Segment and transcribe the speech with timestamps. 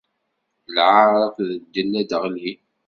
[0.75, 2.59] Lɛaṛ akked ddel ad d-ɣlin.